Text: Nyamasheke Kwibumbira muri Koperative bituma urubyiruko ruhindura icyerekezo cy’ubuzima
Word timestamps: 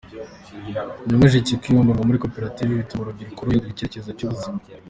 Nyamasheke 1.07 1.53
Kwibumbira 1.61 2.07
muri 2.07 2.21
Koperative 2.25 2.71
bituma 2.79 3.01
urubyiruko 3.03 3.39
ruhindura 3.45 3.71
icyerekezo 3.73 4.09
cy’ubuzima 4.17 4.59